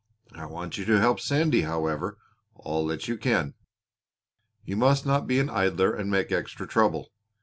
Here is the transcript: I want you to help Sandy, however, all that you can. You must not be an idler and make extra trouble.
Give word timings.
I 0.33 0.47
want 0.47 0.79
you 0.79 0.85
to 0.85 0.99
help 0.99 1.19
Sandy, 1.19 1.61
however, 1.61 2.17
all 2.55 2.87
that 2.87 3.07
you 3.07 3.17
can. 3.17 3.53
You 4.65 4.75
must 4.75 5.05
not 5.05 5.27
be 5.27 5.37
an 5.37 5.47
idler 5.47 5.93
and 5.93 6.09
make 6.09 6.31
extra 6.31 6.65
trouble. 6.67 7.11